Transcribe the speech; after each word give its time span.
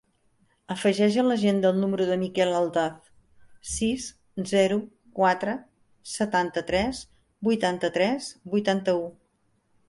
Afegeix 0.75 1.17
a 1.21 1.25
l'agenda 1.25 1.69
el 1.73 1.81
número 1.81 2.07
del 2.11 2.17
Miquel 2.21 2.53
Aldaz: 2.59 3.11
sis, 3.73 4.07
zero, 4.53 4.79
quatre, 5.21 5.55
setanta-tres, 6.15 7.03
vuitanta-tres, 7.51 8.33
vuitanta-u. 8.57 9.07